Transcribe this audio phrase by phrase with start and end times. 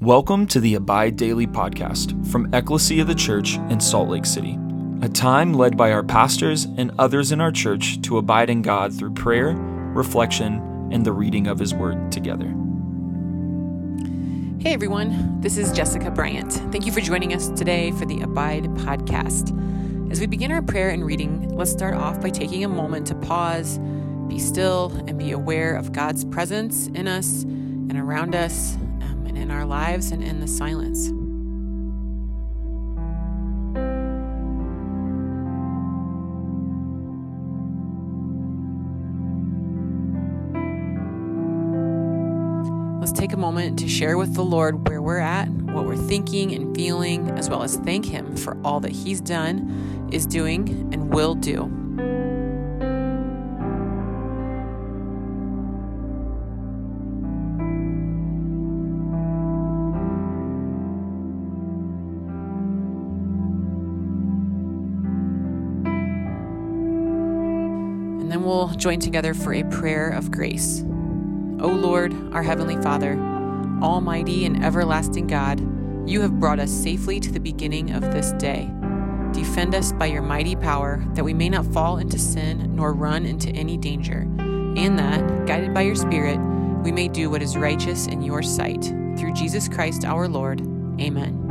[0.00, 4.58] Welcome to the Abide Daily podcast from Ecclesia of the Church in Salt Lake City,
[5.02, 8.94] a time led by our pastors and others in our church to abide in God
[8.94, 9.52] through prayer,
[9.92, 12.46] reflection, and the reading of His Word together.
[14.58, 16.50] Hey everyone, this is Jessica Bryant.
[16.72, 19.50] Thank you for joining us today for the Abide podcast.
[20.10, 23.14] As we begin our prayer and reading, let's start off by taking a moment to
[23.16, 23.78] pause,
[24.28, 28.78] be still, and be aware of God's presence in us and around us,
[29.30, 31.08] and in our lives and in the silence.
[43.00, 46.52] Let's take a moment to share with the Lord where we're at, what we're thinking
[46.52, 51.14] and feeling, as well as thank Him for all that He's done, is doing, and
[51.14, 51.79] will do.
[68.30, 70.84] And then we'll join together for a prayer of grace.
[71.58, 73.18] O Lord, our Heavenly Father,
[73.82, 75.58] Almighty and everlasting God,
[76.08, 78.70] you have brought us safely to the beginning of this day.
[79.32, 83.26] Defend us by your mighty power, that we may not fall into sin nor run
[83.26, 86.38] into any danger, and that, guided by your Spirit,
[86.84, 88.84] we may do what is righteous in your sight.
[89.18, 90.60] Through Jesus Christ our Lord.
[91.00, 91.49] Amen.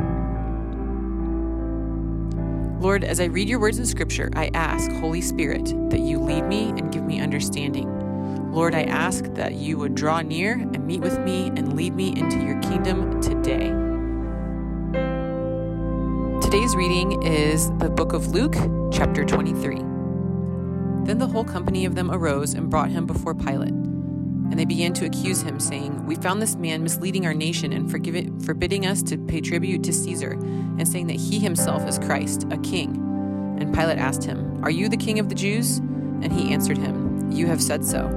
[2.80, 6.46] Lord, as I read your words in Scripture, I ask, Holy Spirit, that you lead
[6.46, 7.86] me and give me understanding.
[8.52, 12.18] Lord, I ask that you would draw near and meet with me and lead me
[12.18, 13.68] into your kingdom today.
[16.40, 18.54] Today's reading is the book of Luke,
[18.90, 19.76] chapter 23.
[21.04, 23.74] Then the whole company of them arose and brought him before Pilate.
[24.50, 27.90] And they began to accuse him, saying, We found this man misleading our nation and
[27.90, 32.58] forbidding us to pay tribute to Caesar, and saying that he himself is Christ, a
[32.58, 32.96] king.
[33.60, 35.78] And Pilate asked him, Are you the king of the Jews?
[35.78, 38.08] And he answered him, You have said so.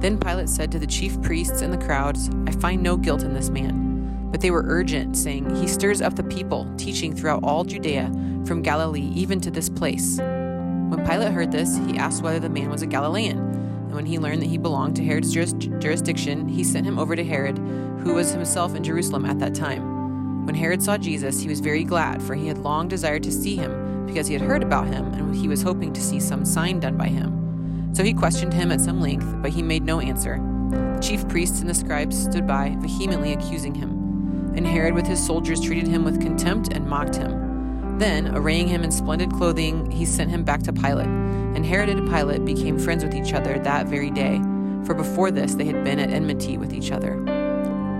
[0.00, 3.34] Then Pilate said to the chief priests and the crowds, I find no guilt in
[3.34, 4.30] this man.
[4.30, 8.10] But they were urgent, saying, He stirs up the people, teaching throughout all Judea,
[8.46, 10.18] from Galilee even to this place.
[10.18, 13.65] When Pilate heard this, he asked whether the man was a Galilean.
[13.86, 17.24] And when he learned that he belonged to Herod's jurisdiction, he sent him over to
[17.24, 20.44] Herod, who was himself in Jerusalem at that time.
[20.44, 23.56] When Herod saw Jesus, he was very glad, for he had long desired to see
[23.56, 26.78] him, because he had heard about him, and he was hoping to see some sign
[26.78, 27.92] done by him.
[27.94, 30.38] So he questioned him at some length, but he made no answer.
[30.70, 34.52] The chief priests and the scribes stood by, vehemently accusing him.
[34.54, 37.45] And Herod with his soldiers treated him with contempt and mocked him.
[37.98, 41.06] Then, arraying him in splendid clothing, he sent him back to Pilate.
[41.06, 44.40] And Herod and Pilate became friends with each other that very day,
[44.84, 47.16] for before this they had been at enmity with each other.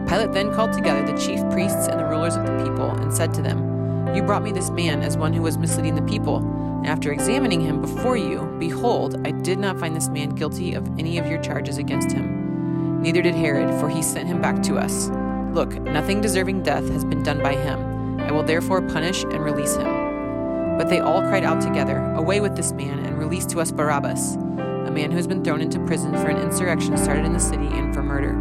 [0.09, 3.33] Pilate then called together the chief priests and the rulers of the people, and said
[3.35, 6.39] to them, You brought me this man as one who was misleading the people
[6.87, 10.87] and after examining him before you, behold, I did not find this man guilty of
[11.01, 13.03] any of your charges against him.
[13.03, 15.09] Neither did Herod, for he sent him back to us.
[15.53, 17.86] Look, nothing deserving death has been done by him.
[18.27, 20.77] I will therefore punish and release him.
[20.77, 24.35] But they all cried out together, Away with this man, and release to us Barabbas,
[24.35, 27.67] a man who has been thrown into prison for an insurrection started in the city
[27.67, 28.35] and for murder.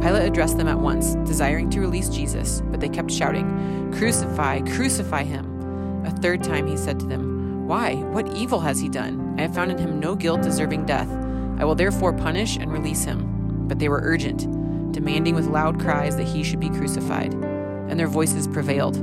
[0.00, 5.22] Pilate addressed them at once, desiring to release Jesus, but they kept shouting, Crucify, crucify
[5.22, 6.04] him.
[6.04, 7.34] A third time he said to them,
[7.66, 7.94] why?
[7.94, 9.36] What evil has he done?
[9.38, 11.08] I have found in him no guilt deserving death.
[11.58, 13.66] I will therefore punish and release him.
[13.66, 14.40] But they were urgent,
[14.92, 17.32] demanding with loud cries that he should be crucified.
[17.88, 18.96] And their voices prevailed.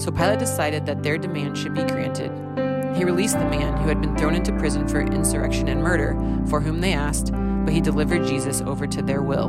[0.00, 2.30] So Pilate decided that their demand should be granted.
[2.96, 6.16] He released the man who had been thrown into prison for insurrection and murder,
[6.48, 7.32] for whom they asked,
[7.64, 9.46] but he delivered Jesus over to their will.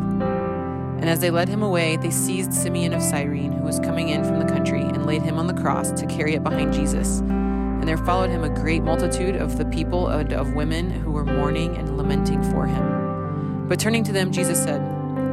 [0.97, 4.23] And as they led him away, they seized Simeon of Cyrene, who was coming in
[4.23, 7.19] from the country, and laid him on the cross to carry it behind Jesus.
[7.19, 11.25] And there followed him a great multitude of the people and of women who were
[11.25, 13.67] mourning and lamenting for him.
[13.67, 14.81] But turning to them, Jesus said,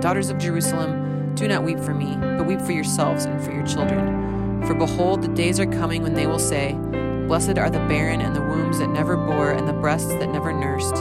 [0.01, 1.02] Daughters of Jerusalem,
[1.35, 4.65] do not weep for me, but weep for yourselves and for your children.
[4.67, 6.75] For behold, the days are coming when they will say,
[7.27, 10.53] Blessed are the barren and the wombs that never bore and the breasts that never
[10.53, 10.97] nursed.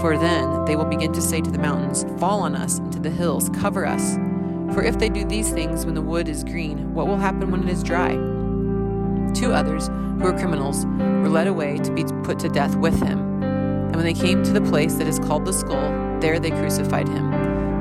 [0.00, 3.00] For then they will begin to say to the mountains, Fall on us, and to
[3.00, 4.14] the hills, cover us.
[4.74, 7.64] For if they do these things when the wood is green, what will happen when
[7.64, 8.12] it is dry?
[9.34, 13.42] Two others, who were criminals, were led away to be put to death with him.
[13.42, 17.08] And when they came to the place that is called the skull, there they crucified
[17.08, 17.27] him,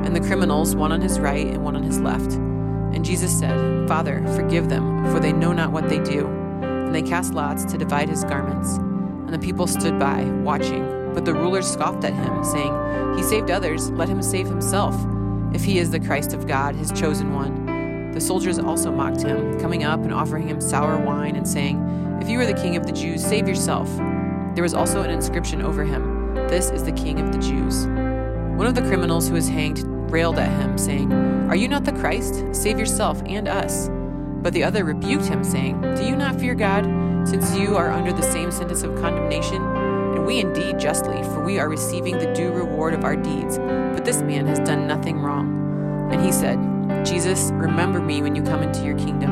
[0.07, 2.35] and the criminals, one on his right and one on his left.
[2.35, 6.25] And Jesus said, Father, forgive them, for they know not what they do.
[6.27, 8.77] And they cast lots to divide his garments.
[8.77, 11.11] And the people stood by, watching.
[11.13, 14.95] But the rulers scoffed at him, saying, He saved others, let him save himself,
[15.53, 18.11] if he is the Christ of God, his chosen one.
[18.13, 22.29] The soldiers also mocked him, coming up and offering him sour wine and saying, If
[22.29, 23.93] you are the king of the Jews, save yourself.
[24.55, 27.87] There was also an inscription over him This is the king of the Jews.
[28.57, 31.11] One of the criminals who was hanged railed at him, saying,
[31.49, 32.43] Are you not the Christ?
[32.51, 33.89] Save yourself and us.
[34.41, 36.85] But the other rebuked him, saying, Do you not fear God,
[37.27, 39.61] since you are under the same sentence of condemnation?
[39.61, 44.05] And we indeed justly, for we are receiving the due reward of our deeds, but
[44.05, 46.09] this man has done nothing wrong.
[46.11, 46.57] And he said,
[47.05, 49.31] Jesus, remember me when you come into your kingdom.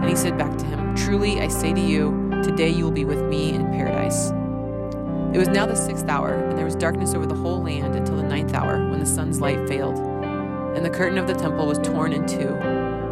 [0.00, 3.04] And he said back to him, Truly I say to you, today you will be
[3.04, 4.30] with me in paradise.
[5.32, 8.16] It was now the sixth hour, and there was darkness over the whole land until
[8.16, 9.98] the ninth hour, when the sun's light failed.
[10.74, 12.48] And the curtain of the temple was torn in two.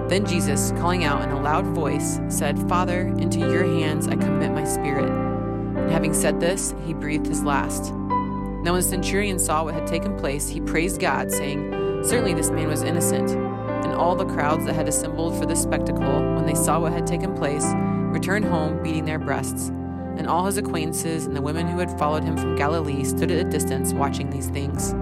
[0.09, 4.51] Then Jesus, calling out in a loud voice, said, Father, into your hands I commit
[4.53, 5.11] my spirit.
[5.11, 7.93] And having said this, he breathed his last.
[7.93, 11.71] Now, when the centurion saw what had taken place, he praised God, saying,
[12.03, 13.31] Certainly this man was innocent.
[13.31, 17.07] And all the crowds that had assembled for this spectacle, when they saw what had
[17.07, 17.67] taken place,
[18.11, 19.71] returned home beating their breasts
[20.17, 23.47] and all his acquaintances and the women who had followed him from Galilee stood at
[23.47, 24.93] a distance watching these things.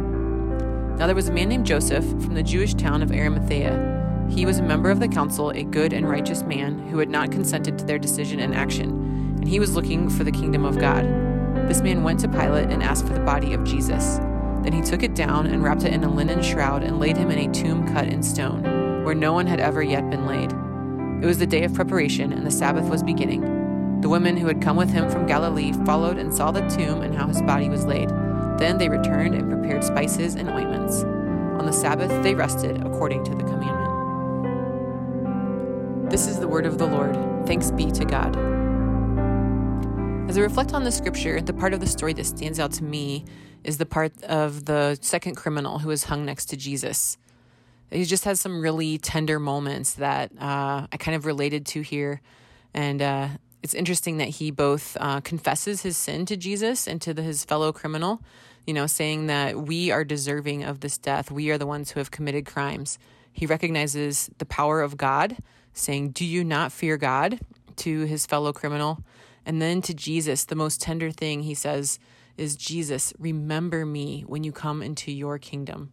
[0.99, 4.27] Now there was a man named Joseph from the Jewish town of Arimathea.
[4.31, 7.33] He was a member of the council, a good and righteous man who had not
[7.33, 8.91] consented to their decision and action,
[9.39, 11.05] and he was looking for the kingdom of God.
[11.69, 14.19] This man went to Pilate and asked for the body of Jesus.
[14.63, 17.31] Then he took it down and wrapped it in a linen shroud and laid him
[17.31, 18.63] in a tomb cut in stone,
[19.05, 20.53] where no one had ever yet been laid.
[21.23, 23.54] It was the day of preparation, and the Sabbath was beginning.
[24.05, 27.15] The women who had come with him from Galilee followed and saw the tomb and
[27.15, 28.11] how his body was laid.
[28.59, 31.03] Then they returned and prepared spices and ointments.
[31.59, 33.71] On the Sabbath they rested according to the commandment.
[36.11, 37.17] This is the word of the Lord.
[37.47, 38.37] Thanks be to God.
[40.29, 42.85] As I reflect on the scripture, the part of the story that stands out to
[42.85, 43.25] me
[43.65, 47.17] is the part of the second criminal who was hung next to Jesus.
[47.91, 52.21] He just has some really tender moments that uh, I kind of related to here.
[52.75, 53.29] And uh,
[53.65, 57.45] it's interesting that he both uh, confesses his sin to Jesus and to the, his
[57.45, 58.23] fellow criminal,
[58.67, 61.31] you know, saying that we are deserving of this death.
[61.31, 62.99] We are the ones who have committed crimes.
[63.33, 65.39] He recognizes the power of God,
[65.73, 67.41] saying, Do you not fear God?
[67.77, 69.01] to his fellow criminal.
[69.47, 71.99] And then to Jesus, the most tender thing he says
[72.37, 75.93] is, Jesus, remember me when you come into your kingdom.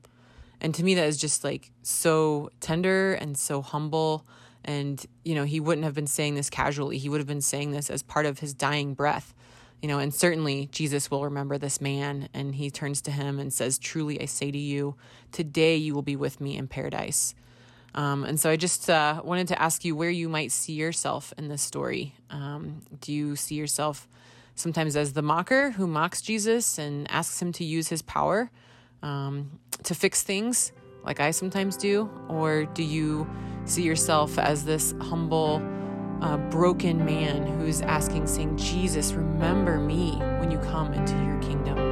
[0.60, 4.26] And to me, that is just like so tender and so humble
[4.64, 6.98] and, you know, he wouldn't have been saying this casually.
[6.98, 9.34] He would have been saying this as part of his dying breath.
[9.82, 12.30] You know, and certainly Jesus will remember this man.
[12.34, 14.96] And he turns to him and says, Truly, I say to you,
[15.32, 17.34] today you will be with me in paradise.
[17.94, 21.34] Um, and so I just uh, wanted to ask you where you might see yourself
[21.38, 22.14] in this story.
[22.30, 24.08] Um, do you see yourself
[24.56, 28.50] sometimes as the mocker who mocks Jesus and asks him to use his power
[29.02, 30.72] um, to fix things,
[31.04, 32.10] like I sometimes do?
[32.30, 33.28] Or do you
[33.72, 35.62] see yourself as this humble,
[36.22, 41.91] uh, broken man who's asking, saying, Jesus, remember me when you come into your kingdom.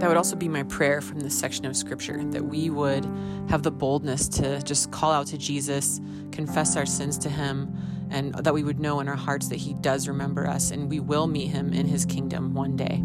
[0.00, 3.04] That would also be my prayer from this section of scripture that we would
[3.50, 6.00] have the boldness to just call out to Jesus,
[6.32, 7.76] confess our sins to him,
[8.08, 11.00] and that we would know in our hearts that he does remember us and we
[11.00, 13.04] will meet him in his kingdom one day.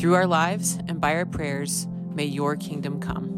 [0.00, 3.35] Through our lives and by our prayers, may your kingdom come.